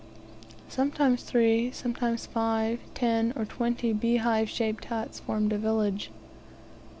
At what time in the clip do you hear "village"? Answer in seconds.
5.59-6.09